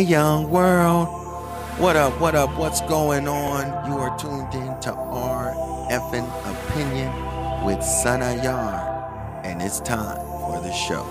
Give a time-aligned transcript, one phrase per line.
[0.00, 1.08] Young world.
[1.78, 3.90] What up, what up, what's going on?
[3.90, 4.92] You are tuned in to
[5.90, 7.12] effing opinion
[7.64, 11.04] with Sana Yard, and it's time for the show.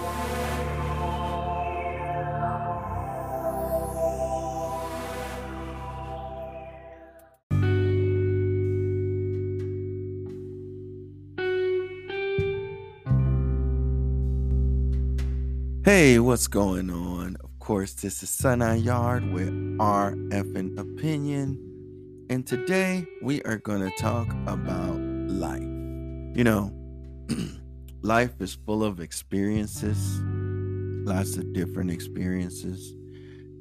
[15.84, 17.18] Hey, what's going on?
[17.70, 22.25] Course, this is Sunny Yard with our effing opinion.
[22.27, 25.61] And today we are going to talk about life.
[25.61, 26.74] You know,
[28.01, 30.19] life is full of experiences,
[31.05, 32.95] lots of different experiences.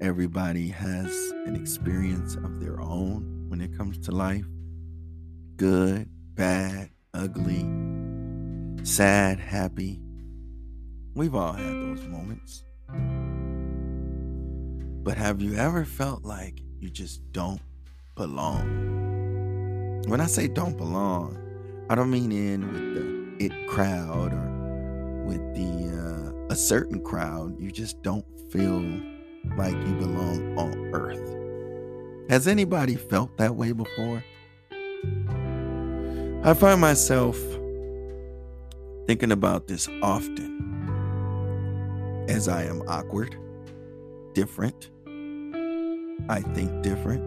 [0.00, 1.12] Everybody has
[1.44, 4.46] an experience of their own when it comes to life
[5.56, 7.62] good, bad, ugly,
[8.84, 10.00] sad, happy
[11.14, 12.62] We've all had those moments.
[15.08, 17.62] But have you ever felt like you just don't
[18.14, 20.02] belong?
[20.06, 21.38] When I say don't belong,
[21.88, 27.58] I don't mean in with the it crowd or with the uh, a certain crowd.
[27.58, 28.83] You just don't feel
[29.56, 32.28] like you belong on earth.
[32.28, 34.22] Has anybody felt that way before?
[36.44, 37.38] I find myself
[39.06, 40.58] thinking about this often
[42.28, 43.38] as I am awkward,
[44.34, 44.90] different.
[46.28, 47.22] I think different.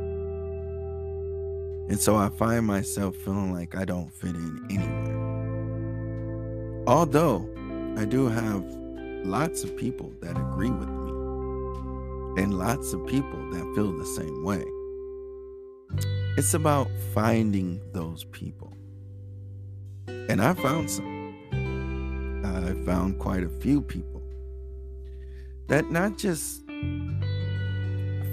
[1.89, 5.17] And so I find myself feeling like I don't fit in anywhere.
[6.87, 7.49] Although
[7.97, 8.63] I do have
[9.25, 11.11] lots of people that agree with me
[12.41, 14.63] and lots of people that feel the same way.
[16.37, 18.73] It's about finding those people.
[20.07, 21.11] And I found some.
[22.45, 24.21] I found quite a few people
[25.67, 26.61] that not just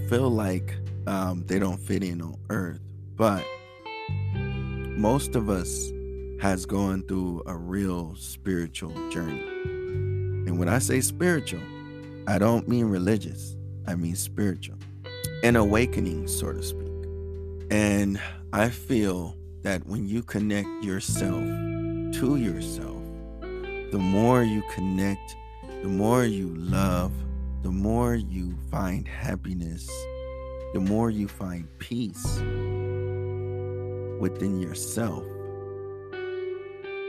[0.09, 0.75] feel like
[1.07, 2.81] um, they don't fit in on earth,
[3.15, 3.45] but
[4.97, 5.93] most of us
[6.41, 9.47] has gone through a real spiritual journey.
[10.47, 11.61] And when I say spiritual,
[12.27, 13.55] I don't mean religious,
[13.87, 14.79] I mean spiritual,
[15.43, 16.89] an awakening, so to speak.
[17.71, 18.19] And
[18.55, 21.43] I feel that when you connect yourself
[22.15, 22.97] to yourself,
[23.93, 25.37] the more you connect,
[25.83, 27.13] the more you love,
[27.63, 29.91] the more you find happiness,
[30.75, 32.39] the more you find peace
[34.21, 35.25] within yourself,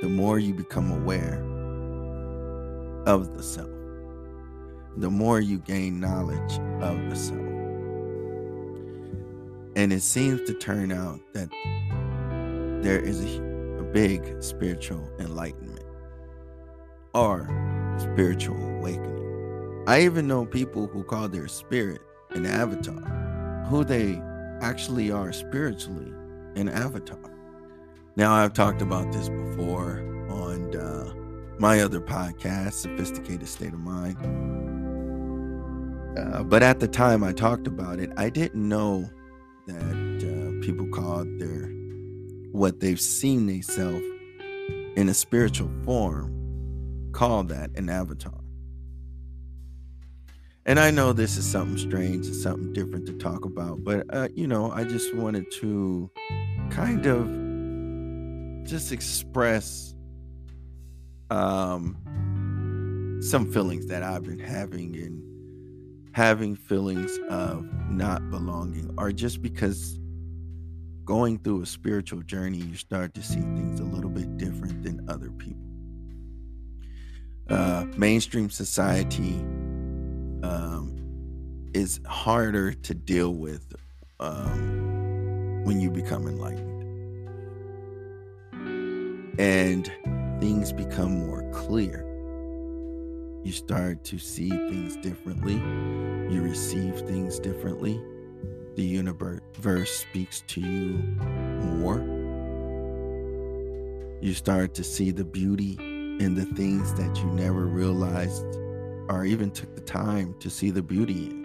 [0.02, 1.44] the more you become aware
[3.06, 3.70] of the self,
[4.98, 7.40] the more you gain knowledge of the self.
[9.76, 11.50] And it seems to turn out that
[12.81, 15.86] there is a, a big spiritual enlightenment
[17.14, 17.48] or
[18.00, 19.19] spiritual awakening.
[19.90, 23.02] I even know people who call their spirit an avatar,
[23.70, 24.22] who they
[24.62, 26.14] actually are spiritually
[26.56, 27.18] an avatar.
[28.16, 31.12] Now, I've talked about this before on uh,
[31.58, 34.16] my other podcast, Sophisticated State of Mind.
[36.20, 39.10] Uh, but at the time I talked about it, I didn't know
[39.66, 41.68] that uh, people called their
[42.52, 44.06] what they've seen themselves
[44.96, 48.39] in a spiritual form call that an avatar.
[50.69, 54.28] And I know this is something strange and something different to talk about, but uh,
[54.35, 56.12] you know, I just wanted to
[56.69, 57.28] kind of
[58.69, 59.96] just express
[61.31, 61.97] um
[63.19, 65.24] some feelings that I've been having and
[66.16, 70.00] having feelings of not belonging or just because
[71.03, 75.03] going through a spiritual journey you start to see things a little bit different than
[75.09, 75.63] other people.
[77.50, 79.44] Uh mainstream society
[80.44, 83.74] um, is harder to deal with
[84.20, 86.68] um, when you become enlightened.
[89.40, 89.92] And
[90.40, 92.06] things become more clear.
[93.44, 95.56] You start to see things differently,
[96.34, 98.02] you receive things differently.
[98.75, 100.98] The universe speaks to you
[101.78, 102.00] more.
[104.22, 108.46] You start to see the beauty in the things that you never realized
[109.10, 111.40] or even took the time to see the beauty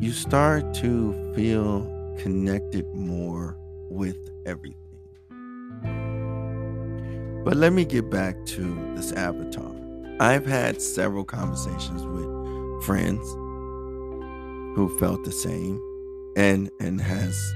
[0.00, 1.82] you start to feel
[2.18, 3.56] connected more
[3.90, 4.16] with
[4.46, 4.76] everything.
[7.44, 9.74] But let me get back to this avatar.
[10.20, 13.28] I've had several conversations with friends
[14.76, 15.80] who felt the same
[16.36, 17.54] and and has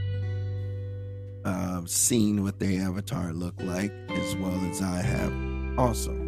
[1.45, 6.22] uh, seen what the avatar looked like as well as I have also.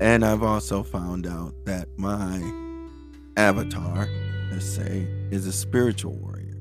[0.00, 2.40] And I've also found out that my
[3.36, 4.08] avatar
[4.54, 6.56] let's say, is a spiritual warrior.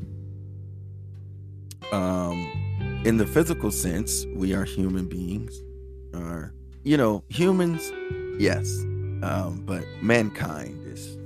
[1.91, 5.61] Um, in the physical sense, we are human beings.
[6.15, 6.53] Are
[6.83, 7.91] you know humans?
[8.39, 8.79] Yes,
[9.21, 11.17] um, but mankind is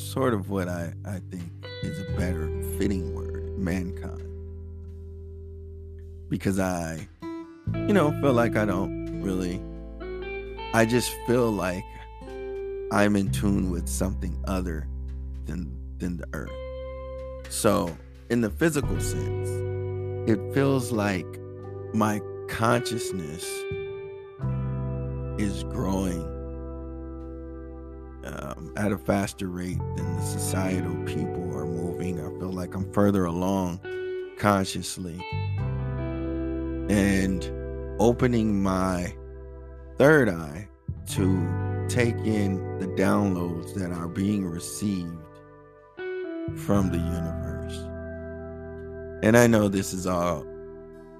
[0.00, 1.50] sort of what I I think
[1.82, 2.46] is a better
[2.78, 3.58] fitting word.
[3.58, 4.22] Mankind,
[6.28, 7.08] because I,
[7.74, 9.60] you know, feel like I don't really.
[10.74, 11.84] I just feel like
[12.92, 14.86] I'm in tune with something other
[15.46, 16.50] than than the earth.
[17.48, 17.96] So,
[18.28, 19.48] in the physical sense,
[20.28, 21.26] it feels like
[21.94, 23.44] my consciousness
[25.38, 26.22] is growing
[28.24, 32.20] um, at a faster rate than the societal people are moving.
[32.20, 33.80] I feel like I'm further along
[34.38, 35.24] consciously
[36.88, 37.50] and
[37.98, 39.14] opening my
[39.98, 40.68] third eye
[41.06, 45.16] to take in the downloads that are being received
[46.56, 47.76] from the universe.
[49.22, 50.44] And I know this is all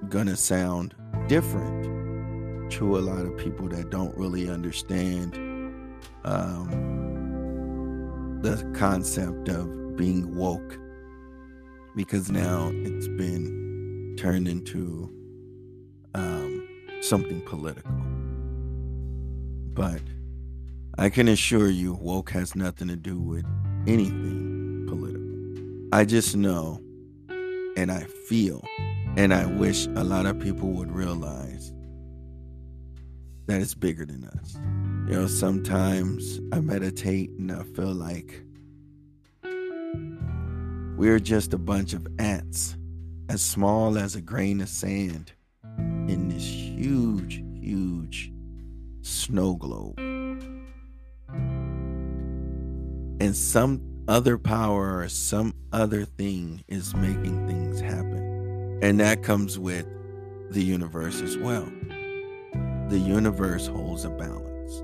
[0.09, 0.93] gonna sound
[1.27, 5.35] different to a lot of people that don't really understand
[6.23, 6.69] um,
[8.43, 10.77] the concept of being woke
[11.95, 15.11] because now it's been turned into
[16.13, 16.67] um,
[17.01, 18.06] something political.
[19.77, 20.01] But
[20.97, 23.45] I can assure you, woke has nothing to do with
[23.85, 25.95] anything political.
[25.95, 26.81] I just know
[27.77, 28.65] and I feel,
[29.17, 31.71] and I wish a lot of people would realize
[33.45, 34.55] that it's bigger than us.
[35.07, 38.41] You know, sometimes I meditate and I feel like
[40.97, 42.75] we're just a bunch of ants,
[43.29, 45.33] as small as a grain of sand
[45.77, 48.31] in this huge, huge
[49.07, 49.97] snow globe.
[53.19, 58.79] And some other power or some other thing is making things happen.
[58.81, 59.87] And that comes with
[60.51, 61.67] the universe as well.
[62.89, 64.83] The universe holds a balance.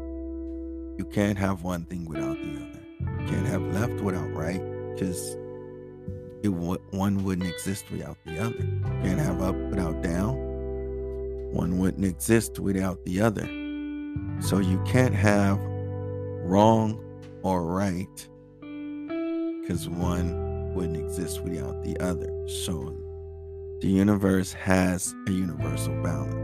[0.98, 3.22] You can't have one thing without the other.
[3.22, 4.62] You can't have left without right
[4.94, 5.36] because
[6.44, 8.58] it one wouldn't exist without the other.
[8.58, 10.36] You can't have up without down.
[11.54, 13.63] One wouldn't exist without the other.
[14.40, 15.60] So you can't have
[16.44, 17.00] wrong
[17.44, 18.28] or right
[19.62, 22.30] because one wouldn't exist without the other.
[22.48, 22.98] So
[23.82, 26.40] the universe has a universal balance.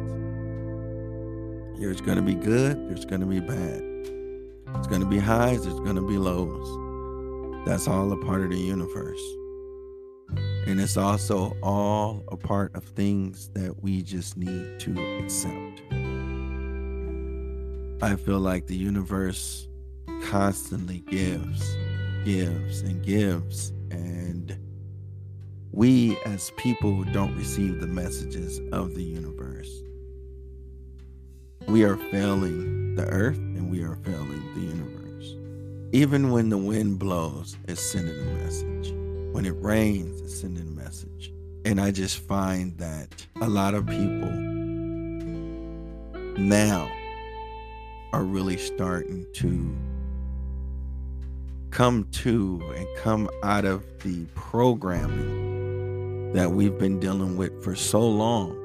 [1.80, 3.82] There's going to be good, there's going to be bad.
[4.74, 7.66] There's going to be highs, there's going to be lows.
[7.66, 9.22] That's all a part of the universe.
[10.68, 15.82] And it's also all a part of things that we just need to accept.
[18.02, 19.68] I feel like the universe
[20.24, 21.78] constantly gives
[22.24, 23.72] gives and gives.
[23.92, 24.58] And
[25.72, 29.70] we, as people, don't receive the messages of the universe.
[31.68, 35.36] We are failing the earth and we are failing the universe.
[35.92, 38.94] Even when the wind blows, it's sending a message.
[39.34, 41.34] When it rains, it's sending a message.
[41.66, 44.32] And I just find that a lot of people
[46.38, 46.90] now
[48.14, 49.76] are really starting to
[51.72, 58.08] come to and come out of the programming that we've been dealing with for so
[58.08, 58.56] long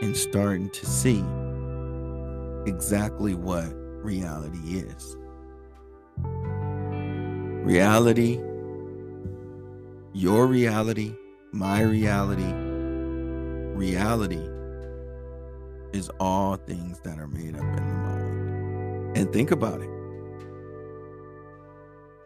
[0.00, 1.22] and starting to see
[2.66, 3.66] exactly what
[4.02, 5.16] reality is.
[7.64, 8.40] Reality,
[10.14, 11.14] your reality,
[11.52, 12.52] my reality,
[13.74, 14.48] reality
[15.92, 18.19] is all things that are made up in the mind.
[19.14, 19.90] And think about it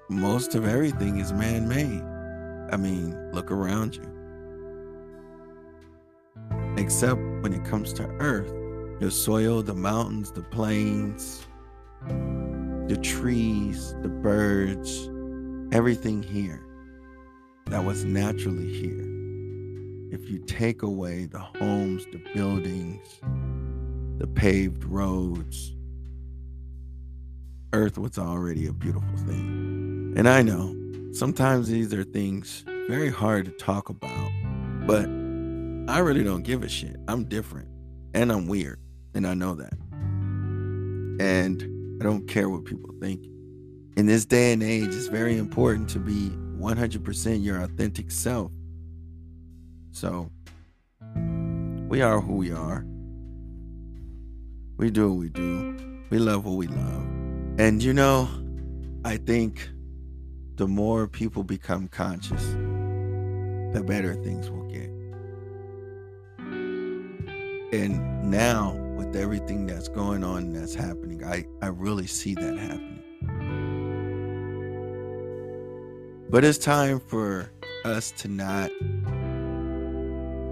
[0.09, 2.03] most of everything is man made.
[2.73, 4.11] I mean, look around you.
[6.77, 8.53] Except when it comes to earth,
[9.01, 11.47] the soil, the mountains, the plains,
[12.07, 15.11] the trees, the birds,
[15.73, 16.65] everything here
[17.67, 19.11] that was naturally here.
[20.11, 23.21] If you take away the homes, the buildings,
[24.19, 25.75] the paved roads,
[27.75, 30.15] earth was already a beautiful thing.
[30.17, 30.75] And I know
[31.13, 34.31] sometimes these are things very hard to talk about,
[34.87, 35.07] but
[35.93, 36.97] I really don't give a shit.
[37.09, 37.69] I'm different
[38.15, 38.79] and I'm weird,
[39.15, 39.75] and I know that.
[41.21, 41.63] And
[42.01, 43.25] I don't care what people think.
[43.97, 48.53] In this day and age, it's very important to be 100% your authentic self.
[49.91, 50.31] So,
[51.89, 52.85] we are who we are.
[54.77, 56.05] We do what we do.
[56.11, 57.24] We love what we love.
[57.57, 58.29] And you know,
[59.05, 59.69] I think
[60.57, 62.45] the more people become conscious,
[63.73, 64.91] the better things will get.
[67.73, 73.03] And now, with everything that's going on that's happening, I, I really see that happening.
[76.31, 77.53] But it's time for
[77.85, 78.71] us to not,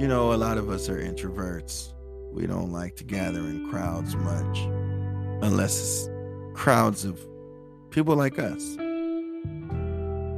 [0.00, 1.94] you know, a lot of us are introverts.
[2.32, 4.58] We don't like to gather in crowds much,
[5.42, 6.11] unless it's
[6.54, 7.20] crowds of
[7.90, 8.76] people like us.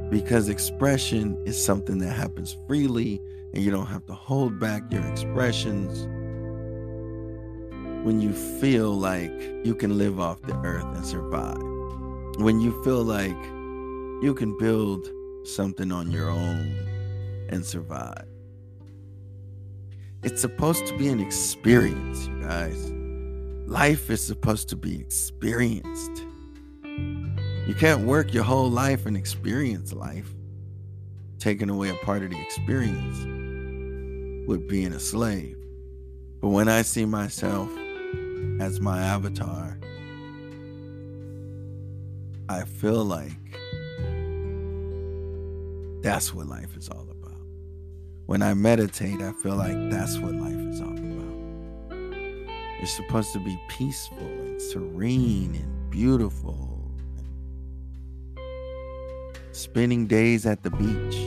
[0.09, 3.21] Because expression is something that happens freely
[3.53, 6.07] and you don't have to hold back your expressions
[8.05, 11.61] when you feel like you can live off the earth and survive.
[12.37, 13.35] When you feel like
[14.21, 15.09] you can build
[15.43, 16.75] something on your own
[17.49, 18.25] and survive.
[20.23, 22.91] It's supposed to be an experience you guys
[23.65, 26.25] life is supposed to be experienced
[27.67, 30.31] you can't work your whole life and experience life.
[31.39, 33.17] Taking away a part of the experience
[34.47, 35.57] with being a slave.
[36.41, 37.71] But when I see myself
[38.59, 39.79] as my avatar,
[42.47, 43.31] I feel like
[46.03, 47.41] that's what life is all about.
[48.27, 51.04] When I meditate, I feel like that's what life is all about.
[52.85, 56.87] It's supposed to be peaceful and serene and beautiful
[59.53, 61.17] spending days at the beach,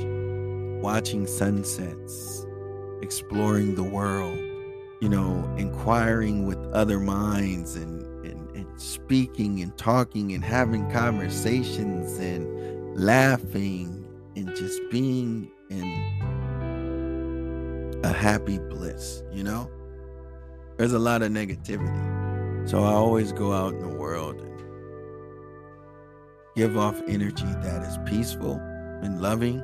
[0.80, 2.46] watching sunsets,
[3.02, 4.38] exploring the world,
[5.00, 12.18] you know, inquiring with other minds and, and, and speaking and talking and having conversations
[12.18, 15.82] and laughing and just being in
[18.04, 19.68] a happy bliss, you know?
[20.78, 22.68] There's a lot of negativity.
[22.68, 24.62] So I always go out in the world and
[26.54, 28.60] give off energy that is peaceful
[29.02, 29.58] and loving.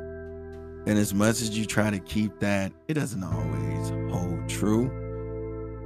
[0.87, 4.91] And as much as you try to keep that, it doesn't always hold true.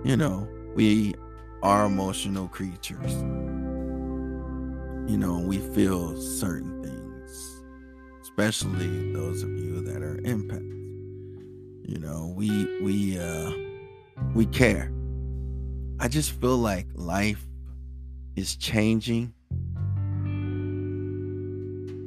[0.02, 1.14] You know, we
[1.62, 3.12] are emotional creatures.
[5.10, 7.62] You know, we feel certain things,
[8.22, 10.64] especially those of you that are empaths.
[11.84, 13.52] You know, we we uh
[14.34, 14.90] we care.
[16.00, 17.44] I just feel like life
[18.36, 19.34] is changing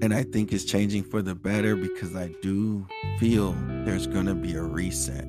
[0.01, 2.88] and I think it's changing for the better because I do
[3.19, 3.55] feel
[3.86, 5.27] there's going to be a reset.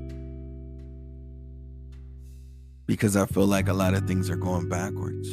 [2.87, 5.29] Because I feel like a lot of things are going backwards.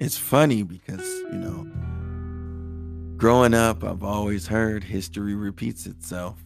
[0.00, 1.66] It's funny because, you know,
[3.16, 6.42] growing up, I've always heard history repeats itself.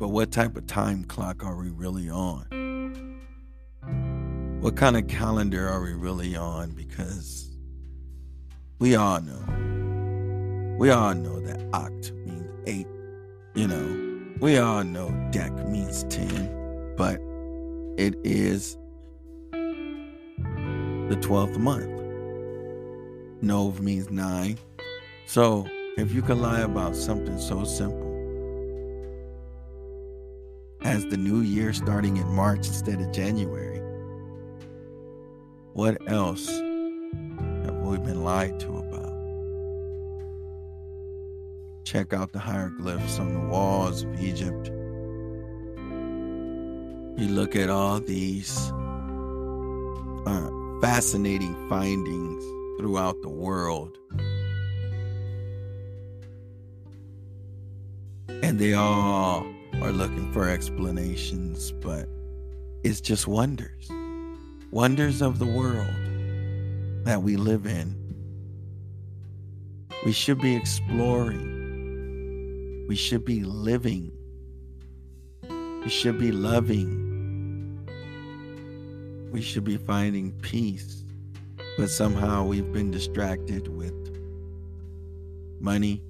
[0.00, 3.20] But what type of time clock are we really on?
[4.62, 6.70] What kind of calendar are we really on?
[6.70, 7.50] Because
[8.78, 10.76] we all know.
[10.78, 12.86] We all know that oct means eight.
[13.54, 17.20] You know, we all know dec means 10, but
[18.02, 18.78] it is
[21.10, 21.90] the 12th month.
[23.42, 24.56] Nov means nine.
[25.26, 28.09] So if you can lie about something so simple
[30.82, 33.80] as the new year starting in March instead of January,
[35.72, 39.10] what else have we've been lied to about.
[41.84, 44.68] Check out the hieroglyphs on the walls of Egypt.
[47.18, 48.72] You look at all these
[50.26, 52.44] uh, fascinating findings
[52.78, 53.98] throughout the world.
[58.42, 59.46] And they all
[59.82, 62.06] are looking for explanations, but
[62.84, 63.90] it's just wonders.
[64.70, 65.94] Wonders of the world
[67.04, 67.96] that we live in.
[70.04, 71.56] We should be exploring.
[72.88, 74.12] We should be living.
[75.82, 77.88] We should be loving.
[79.32, 81.04] We should be finding peace.
[81.78, 83.94] But somehow we've been distracted with
[85.60, 86.02] money,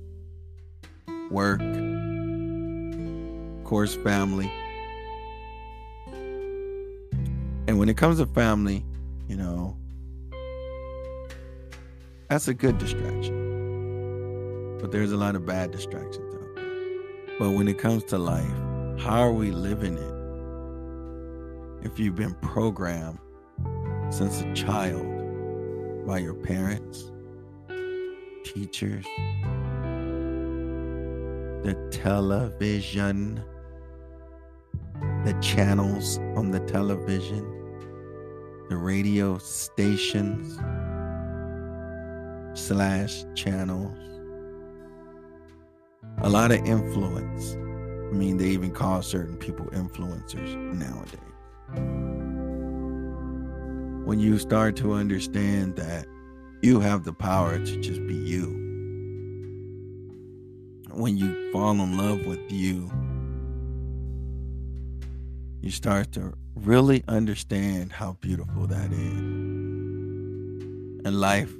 [1.30, 1.60] work,
[3.70, 4.50] course, family.
[7.68, 8.84] And when it comes to family,
[9.28, 9.76] you know,
[12.28, 14.76] that's a good distraction.
[14.80, 16.64] But there's a lot of bad distractions out there.
[17.38, 18.50] But when it comes to life,
[18.98, 20.14] how are we living it?
[21.86, 23.20] If you've been programmed
[24.10, 25.06] since a child
[26.08, 27.12] by your parents,
[28.42, 29.04] teachers,
[31.62, 33.44] the television,
[35.24, 37.44] the channels on the television,
[38.70, 40.58] the radio stations,
[42.58, 43.98] slash channels.
[46.22, 47.54] A lot of influence.
[47.54, 51.20] I mean, they even call certain people influencers nowadays.
[54.06, 56.06] When you start to understand that
[56.62, 58.56] you have the power to just be you,
[60.92, 62.90] when you fall in love with you,
[65.60, 69.18] you start to really understand how beautiful that is.
[71.04, 71.52] And life,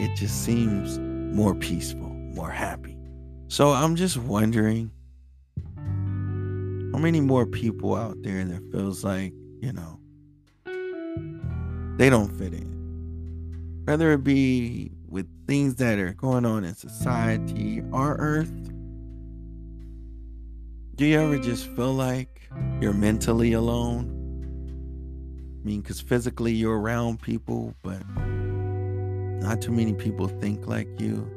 [0.00, 2.96] it just seems more peaceful, more happy.
[3.48, 4.90] So I'm just wondering
[6.92, 9.98] how many more people out there that feels like, you know,
[11.96, 13.82] they don't fit in.
[13.84, 18.52] Whether it be with things that are going on in society, our earth,
[20.98, 22.50] do you ever just feel like
[22.80, 24.10] you're mentally alone?
[25.62, 31.30] I mean, because physically you're around people, but not too many people think like you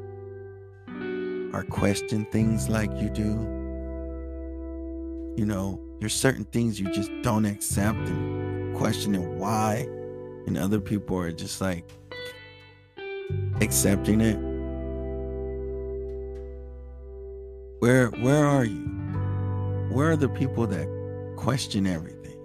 [1.52, 3.30] or question things like you do.
[5.36, 9.86] You know, there's certain things you just don't accept and questioning why,
[10.48, 11.88] and other people are just like
[13.60, 14.38] accepting it.
[17.78, 19.01] Where where are you?
[19.92, 20.88] Where are the people that
[21.36, 22.38] question everything?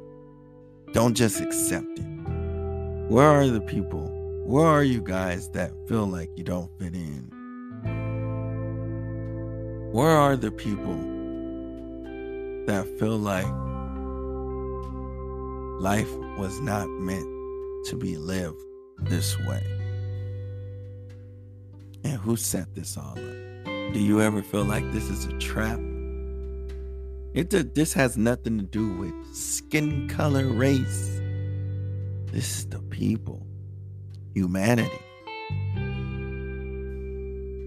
[0.92, 2.06] Don't just accept it.
[3.08, 4.12] Where are the people?
[4.44, 7.32] Where are you guys that feel like you don't fit in?
[9.94, 10.98] Where are the people
[12.66, 13.48] that feel like
[15.82, 17.30] life was not meant
[17.86, 18.62] to be lived
[19.04, 19.64] this way?
[22.04, 23.64] And who set this all up?
[23.94, 25.80] Do you ever feel like this is a trap?
[27.38, 31.22] It this has nothing to do with skin color, race.
[32.32, 33.46] This is the people,
[34.34, 35.00] humanity,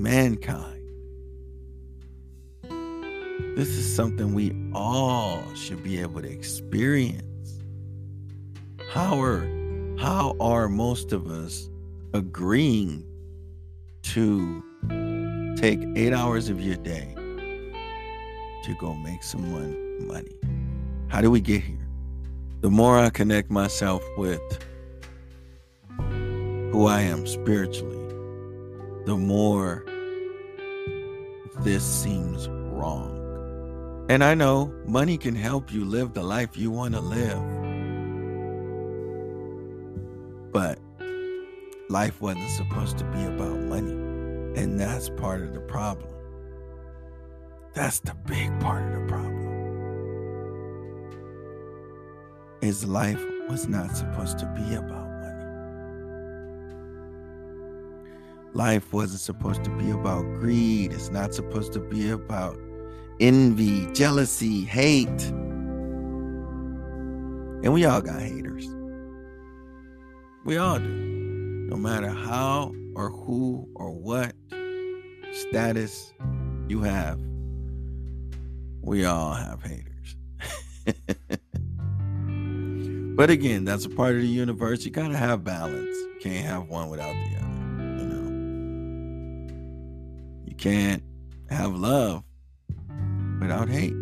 [0.00, 0.82] mankind.
[3.56, 7.62] This is something we all should be able to experience.
[8.90, 9.48] How are
[10.00, 11.70] how are most of us
[12.12, 13.04] agreeing
[14.02, 14.64] to
[15.56, 17.14] take eight hours of your day
[18.64, 19.50] to go make some
[20.06, 20.36] money.
[21.08, 21.76] How do we get here?
[22.60, 24.40] The more I connect myself with
[25.98, 27.96] who I am spiritually,
[29.06, 29.84] the more
[31.60, 34.06] this seems wrong.
[34.08, 37.42] And I know money can help you live the life you want to live.
[40.52, 40.78] But
[41.88, 43.92] life wasn't supposed to be about money.
[44.60, 46.12] And that's part of the problem.
[47.72, 49.30] That's the big part of the problem.
[52.60, 55.44] His life was not supposed to be about money.
[58.54, 60.92] Life wasn't supposed to be about greed.
[60.92, 62.58] It's not supposed to be about
[63.20, 65.30] envy, jealousy, hate.
[67.62, 68.66] And we all got haters.
[70.44, 70.88] We all do.
[70.88, 74.34] No matter how or who or what
[75.32, 76.12] status
[76.68, 77.20] you have,
[78.82, 80.16] we all have haters.
[83.16, 84.84] but again, that's a part of the universe.
[84.84, 85.96] You gotta have balance.
[85.96, 87.46] You can't have one without the other.
[87.98, 88.30] You know.
[90.46, 91.02] You can't
[91.50, 92.24] have love
[93.40, 93.94] without hate.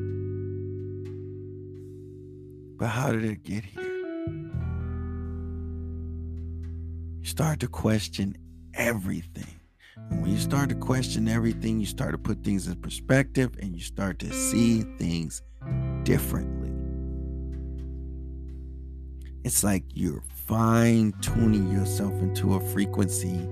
[2.79, 3.83] But how did it get here?
[7.21, 8.37] You start to question
[8.75, 9.58] everything.
[10.11, 13.83] When you start to question everything, you start to put things in perspective and you
[13.83, 15.43] start to see things
[16.03, 16.73] differently.
[19.45, 23.49] It's like you're fine tuning yourself into a frequency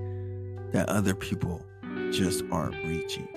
[0.71, 1.65] that other people
[2.11, 3.27] just aren't reaching.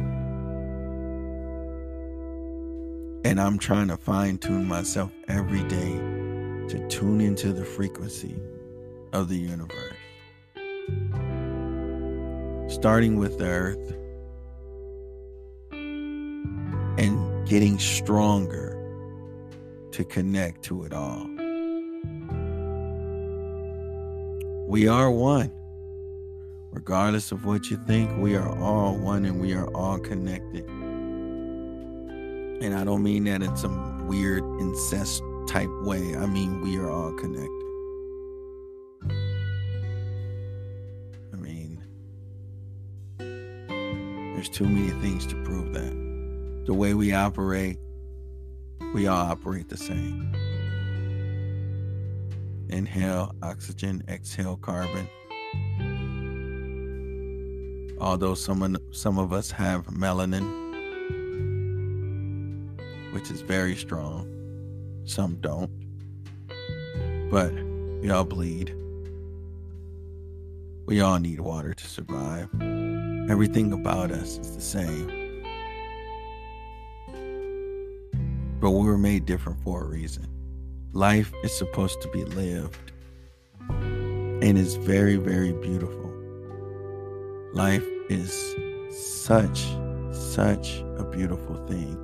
[3.24, 5.92] And I'm trying to fine tune myself every day
[6.68, 8.40] to tune into the frequency
[9.12, 9.94] of the universe
[12.70, 13.94] starting with the earth
[15.72, 18.76] and getting stronger
[19.90, 21.26] to connect to it all.
[24.68, 25.50] We are one.
[26.70, 30.64] Regardless of what you think, we are all one and we are all connected.
[32.62, 36.14] And I don't mean that in some weird incest type way.
[36.14, 37.59] I mean, we are all connected.
[44.40, 46.64] There's too many things to prove that.
[46.64, 47.76] The way we operate,
[48.94, 50.34] we all operate the same.
[52.70, 55.06] Inhale oxygen, exhale carbon.
[58.00, 60.48] Although some some of us have melanin,
[63.12, 64.26] which is very strong,
[65.04, 65.70] some don't.
[67.30, 67.52] But
[68.00, 68.74] we all bleed.
[70.86, 72.48] We all need water to survive.
[73.30, 75.06] Everything about us is the same.
[78.58, 80.26] But we were made different for a reason.
[80.92, 82.90] Life is supposed to be lived
[83.68, 86.12] and is very, very beautiful.
[87.52, 88.32] Life is
[88.90, 89.64] such,
[90.10, 91.96] such a beautiful thing.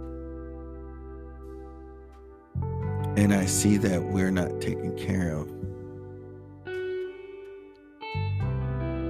[3.16, 5.65] And I see that we're not taken care of.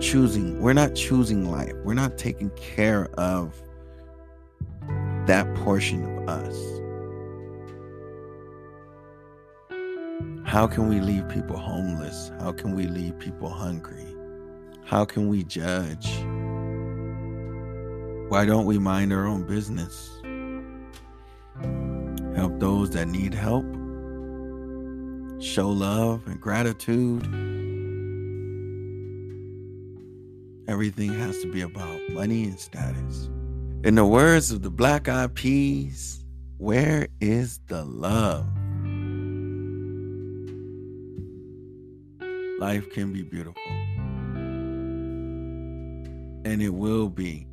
[0.06, 1.74] Choosing, we're not choosing life.
[1.82, 3.60] We're not taking care of
[5.26, 6.56] that portion of us.
[10.44, 12.30] How can we leave people homeless?
[12.38, 14.06] How can we leave people hungry?
[14.84, 16.06] How can we judge?
[18.28, 20.20] Why don't we mind our own business?
[22.36, 23.64] Help those that need help.
[25.42, 27.55] Show love and gratitude.
[30.68, 33.28] Everything has to be about money and status.
[33.84, 36.24] In the words of the Black Eyed Peas,
[36.58, 38.46] where is the love?
[42.58, 43.62] life can be beautiful.
[46.44, 47.46] And it will be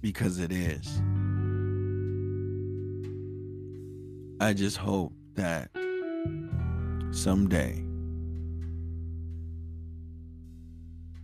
[0.00, 1.00] because it is.
[4.40, 5.70] I just hope that
[7.10, 7.85] someday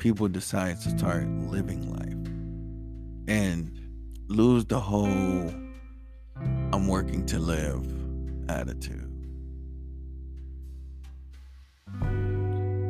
[0.02, 2.28] people decide to start living life
[3.28, 3.70] and
[4.26, 5.54] lose the whole
[6.72, 7.86] I'm working to live
[8.50, 9.12] attitude.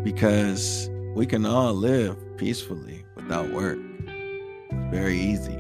[0.05, 3.79] because we can all live peacefully without work.
[4.07, 5.59] It's very easy.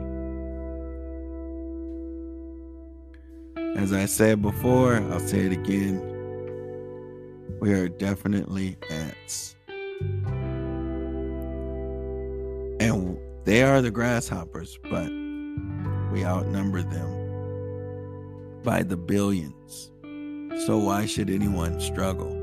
[3.76, 6.00] As I said before, I'll say it again.
[7.60, 9.56] We are definitely ants.
[13.44, 15.08] They are the grasshoppers, but
[16.12, 19.90] we outnumber them by the billions.
[20.66, 22.38] So why should anyone struggle?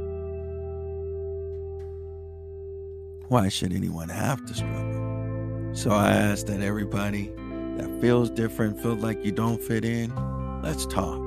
[3.29, 5.69] Why should anyone have to struggle?
[5.73, 7.31] So I ask that everybody
[7.77, 10.11] that feels different, feels like you don't fit in,
[10.63, 11.21] let's talk.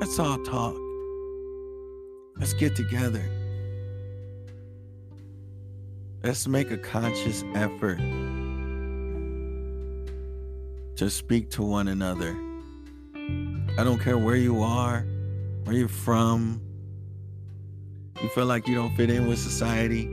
[0.00, 0.76] Let's all talk.
[2.38, 3.22] Let's get together.
[6.24, 7.98] Let's make a conscious effort
[10.96, 12.34] to speak to one another.
[13.78, 15.06] I don't care where you are,
[15.64, 16.62] where you're from,
[18.22, 20.08] you feel like you don't fit in with society?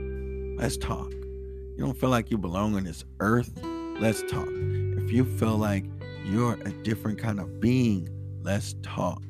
[0.58, 1.10] Let's talk.
[1.10, 3.50] You don't feel like you belong on this earth?
[3.98, 4.48] Let's talk.
[4.50, 5.86] If you feel like
[6.26, 8.10] you're a different kind of being,
[8.42, 9.22] let's talk.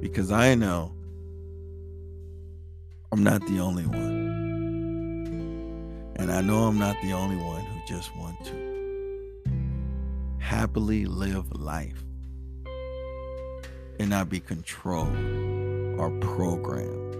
[0.00, 0.94] Because I know
[3.12, 4.22] I'm not the only one.
[6.16, 9.42] And I know I'm not the only one who just want to
[10.38, 12.02] happily live life
[14.00, 15.14] and not be controlled
[15.98, 17.12] or programmed.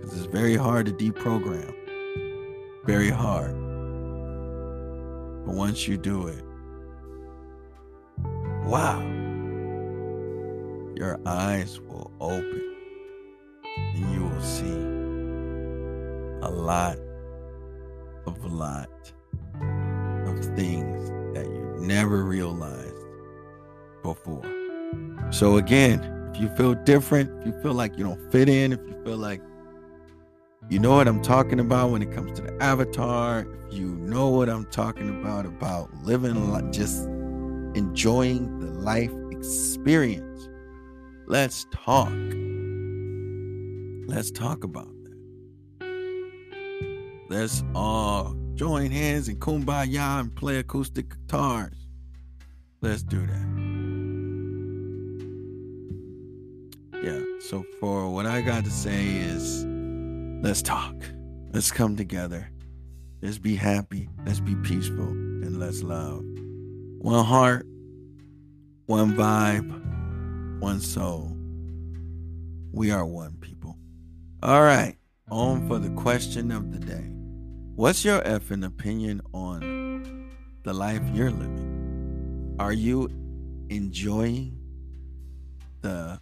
[0.00, 1.72] Because it's very hard to deprogram.
[2.84, 3.54] Very hard.
[5.46, 6.44] But once you do it,
[8.64, 8.98] wow,
[10.96, 12.74] your eyes will open
[13.66, 14.87] and you will see
[16.48, 16.96] a lot
[18.26, 19.12] of lot
[20.26, 23.04] of things that you never realized
[24.02, 24.42] before.
[25.30, 26.00] So again,
[26.32, 29.18] if you feel different, if you feel like you don't fit in, if you feel
[29.18, 29.42] like
[30.70, 34.30] you know what I'm talking about when it comes to the avatar, if you know
[34.30, 37.04] what I'm talking about, about living, just
[37.74, 40.48] enjoying the life experience,
[41.26, 42.12] let's talk.
[44.08, 44.97] Let's talk about.
[47.28, 51.76] Let's all join hands and kumbaya and play acoustic guitars.
[52.80, 53.58] Let's do that.
[57.02, 57.20] yeah.
[57.40, 59.64] So for what I got to say is
[60.42, 60.94] let's talk.
[61.52, 62.50] Let's come together.
[63.22, 64.08] Let's be happy.
[64.24, 65.08] Let's be peaceful.
[65.08, 66.22] And let's love.
[67.00, 67.66] One heart,
[68.86, 71.36] one vibe, one soul.
[72.72, 73.76] We are one people.
[74.42, 74.96] All right.
[75.30, 77.17] On for the question of the day.
[77.78, 80.32] What's your effing opinion on
[80.64, 82.56] the life you're living?
[82.58, 83.08] Are you
[83.70, 84.58] enjoying
[85.80, 86.18] the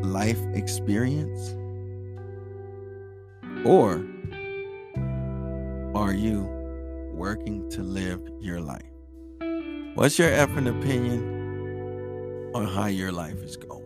[0.00, 1.54] life experience?
[3.66, 4.02] Or
[5.94, 6.48] are you
[7.12, 8.80] working to live your life?
[9.94, 13.84] What's your effing opinion on how your life is going?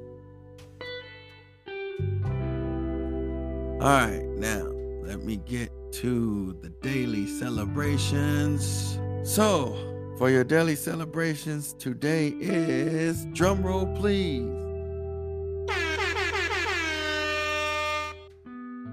[3.81, 4.71] All right, now
[5.03, 8.99] let me get to the daily celebrations.
[9.25, 9.77] So,
[10.19, 14.47] for your daily celebrations, today is drumroll, please.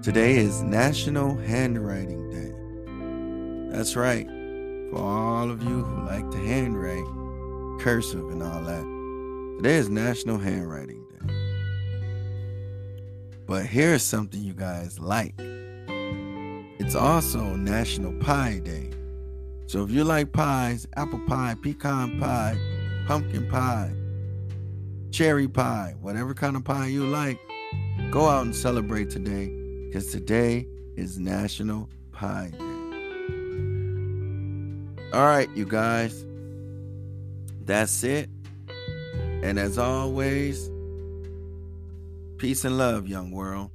[0.02, 3.74] Today is National Handwriting Day.
[3.76, 4.26] That's right.
[4.90, 7.04] For all of you who like to handwrite,
[7.80, 11.34] cursive, and all that, today is National Handwriting Day.
[13.46, 15.34] But here's something you guys like
[16.88, 18.88] it's also National Pie Day.
[19.66, 22.56] So if you like pies, apple pie, pecan pie,
[23.06, 23.92] pumpkin pie,
[25.10, 27.38] cherry pie, whatever kind of pie you like,
[28.10, 29.48] go out and celebrate today
[29.84, 32.64] because today is National Pie Day.
[35.12, 36.24] All right, you guys,
[37.66, 38.30] that's it.
[39.42, 40.70] And as always,
[42.38, 43.72] peace and love, young world.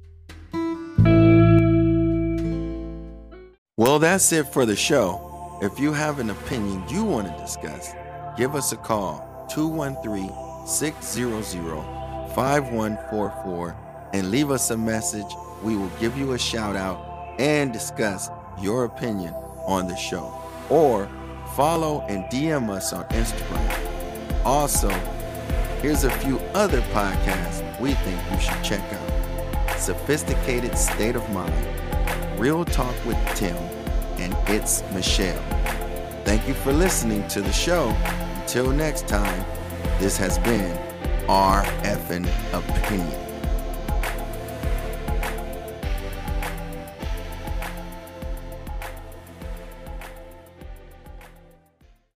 [3.94, 5.60] Well, that's it for the show.
[5.62, 7.94] If you have an opinion you want to discuss,
[8.36, 10.32] give us a call 213
[10.66, 13.76] 600 5144
[14.12, 15.32] and leave us a message.
[15.62, 18.30] We will give you a shout out and discuss
[18.60, 19.32] your opinion
[19.64, 20.42] on the show.
[20.70, 21.08] Or
[21.54, 24.44] follow and DM us on Instagram.
[24.44, 24.90] Also,
[25.80, 31.54] here's a few other podcasts we think you should check out Sophisticated State of Mind,
[32.40, 33.56] Real Talk with Tim,
[34.18, 35.42] and It's Michelle.
[36.24, 37.88] Thank you for listening to the show.
[38.40, 39.44] Until next time,
[39.98, 40.76] this has been
[41.28, 43.23] our effing opinion.